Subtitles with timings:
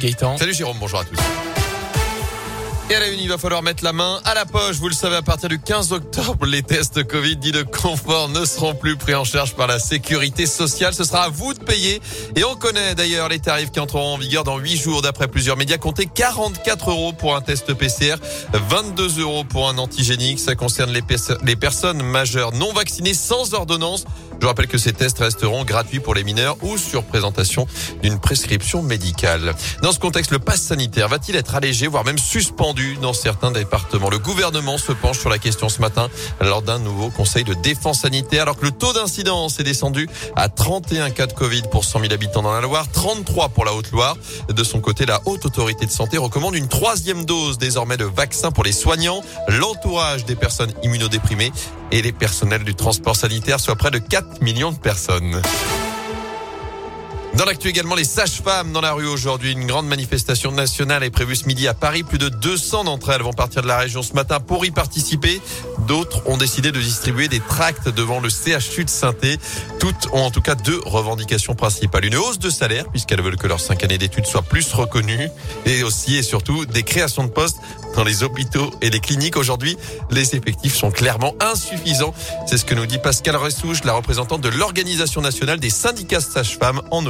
[0.00, 0.36] Gaëtan.
[0.38, 1.18] Salut Jérôme, bonjour à tous.
[2.90, 4.76] Et à la une, il va falloir mettre la main à la poche.
[4.76, 8.46] Vous le savez, à partir du 15 octobre, les tests Covid dits de confort ne
[8.46, 10.94] seront plus pris en charge par la sécurité sociale.
[10.94, 12.00] Ce sera à vous de payer.
[12.34, 15.02] Et on connaît d'ailleurs les tarifs qui entreront en vigueur dans 8 jours.
[15.02, 18.14] D'après plusieurs médias, comptez 44 euros pour un test PCR,
[18.54, 20.38] 22 euros pour un antigénique.
[20.38, 24.06] Ça concerne les, personnes majeures non vaccinées sans ordonnance.
[24.40, 27.66] Je rappelle que ces tests resteront gratuits pour les mineurs ou sur présentation
[28.02, 29.54] d'une prescription médicale.
[29.82, 32.77] Dans ce contexte, le pass sanitaire va-t-il être allégé, voire même suspendu?
[33.00, 36.08] Dans certains départements Le gouvernement se penche sur la question ce matin
[36.40, 40.48] lors d'un nouveau conseil de défense sanitaire, alors que le taux d'incidence est descendu à
[40.48, 44.16] 31 cas de Covid pour 100 000 habitants dans la Loire, 33 pour la Haute-Loire.
[44.48, 48.50] De son côté, la Haute Autorité de Santé recommande une troisième dose désormais de vaccin
[48.50, 51.52] pour les soignants, l'entourage des personnes immunodéprimées
[51.90, 55.40] et les personnels du transport sanitaire, soit près de 4 millions de personnes.
[57.34, 59.52] Dans l'actu également, les sages-femmes dans la rue aujourd'hui.
[59.52, 62.02] Une grande manifestation nationale est prévue ce midi à Paris.
[62.02, 65.40] Plus de 200 d'entre elles vont partir de la région ce matin pour y participer.
[65.86, 69.14] D'autres ont décidé de distribuer des tracts devant le CHU de saint
[69.78, 72.06] Toutes ont en tout cas deux revendications principales.
[72.06, 75.28] Une hausse de salaire, puisqu'elles veulent que leurs cinq années d'études soient plus reconnues.
[75.64, 77.58] Et aussi et surtout des créations de postes
[77.94, 79.36] dans les hôpitaux et les cliniques.
[79.36, 79.76] Aujourd'hui,
[80.10, 82.14] les effectifs sont clairement insuffisants.
[82.46, 86.82] C'est ce que nous dit Pascal Ressouche, la représentante de l'Organisation nationale des syndicats sages-femmes
[86.90, 87.02] en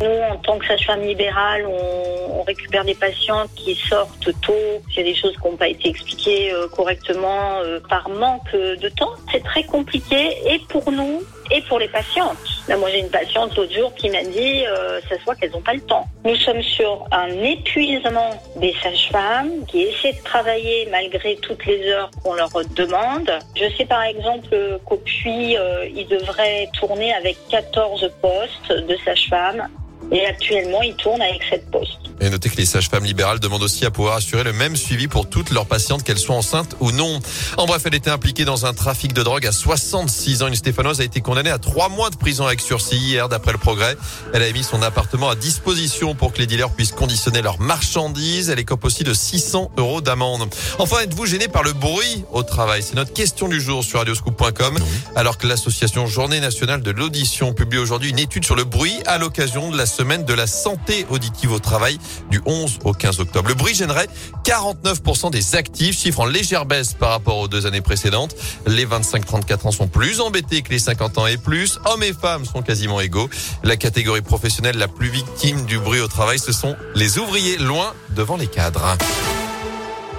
[0.00, 4.82] Nous, en tant que sage-femme libérale, on, récupère des patientes qui sortent tôt.
[4.90, 8.52] Il y a des choses qui n'ont pas été expliquées euh, correctement euh, par manque
[8.52, 9.12] de temps.
[9.30, 11.22] C'est très compliqué et pour nous
[11.52, 12.38] et pour les patientes.
[12.68, 14.64] Moi, j'ai une patiente l'autre jour qui m'a dit,
[15.08, 16.06] ça soit qu'elles n'ont pas le temps.
[16.24, 22.10] Nous sommes sur un épuisement des sages-femmes qui essaient de travailler malgré toutes les heures
[22.22, 23.30] qu'on leur demande.
[23.56, 29.68] Je sais par exemple qu'au Puy, euh, ils devraient tourner avec 14 postes de sages-femmes
[30.10, 32.01] et actuellement, ils tournent avec cette poste.
[32.22, 35.28] Et notez que les sages-femmes libérales demandent aussi à pouvoir assurer le même suivi pour
[35.28, 37.18] toutes leurs patientes, qu'elles soient enceintes ou non.
[37.56, 40.46] En bref, elle était impliquée dans un trafic de drogue à 66 ans.
[40.46, 43.58] Une Stéphanoise a été condamnée à trois mois de prison avec sursis hier, d'après le
[43.58, 43.96] progrès.
[44.32, 48.50] Elle a mis son appartement à disposition pour que les dealers puissent conditionner leurs marchandises.
[48.50, 50.48] Elle écope aussi de 600 euros d'amende.
[50.78, 52.84] Enfin, êtes-vous gêné par le bruit au travail?
[52.84, 54.78] C'est notre question du jour sur radioscoop.com.
[55.16, 59.18] Alors que l'association Journée nationale de l'audition publie aujourd'hui une étude sur le bruit à
[59.18, 61.98] l'occasion de la semaine de la santé auditive au travail
[62.30, 63.48] du 11 au 15 octobre.
[63.48, 64.08] Le bruit gênerait
[64.44, 68.34] 49% des actifs, chiffre en légère baisse par rapport aux deux années précédentes.
[68.66, 71.78] Les 25-34 ans sont plus embêtés que les 50 ans et plus.
[71.84, 73.28] Hommes et femmes sont quasiment égaux.
[73.62, 77.94] La catégorie professionnelle la plus victime du bruit au travail, ce sont les ouvriers loin
[78.14, 78.96] devant les cadres.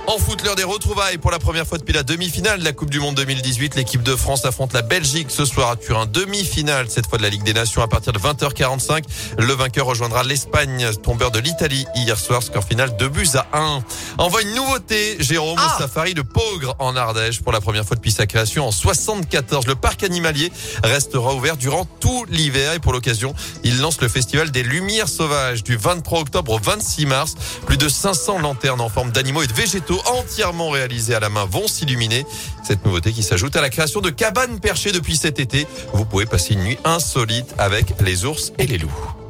[0.06, 2.90] En foot, l'heure des retrouvailles pour la première fois depuis la demi-finale de la Coupe
[2.90, 3.75] du Monde 2018.
[3.75, 6.06] L'équipe de France affronte la Belgique ce soir à Turin.
[6.06, 9.06] Demi-finale, cette fois de la Ligue des Nations à partir de 20h45.
[9.38, 12.44] Le vainqueur rejoindra l'Espagne, tombeur de l'Italie hier soir.
[12.44, 13.84] Score final 2 buts à 1.
[14.18, 18.12] Envoie une nouveauté, Jérôme, ah safari de Pogre en Ardèche pour la première fois depuis
[18.12, 19.68] sa création en 74.
[19.68, 20.52] Le parc animalier
[20.84, 25.63] restera ouvert durant tout l'hiver et pour l'occasion, il lance le festival des Lumières Sauvages
[25.63, 27.36] du 23 octobre au 26 mars.
[27.66, 31.46] Plus de 500 lanternes en forme d'animaux et de végétaux entièrement réalisés à la main
[31.46, 32.26] vont s'illuminer.
[32.64, 35.68] Cette nouveauté qui s'ajoute à la création de cabanes perchées depuis cet été.
[35.94, 39.23] Vous pouvez passer une nuit insolite avec les ours et les loups.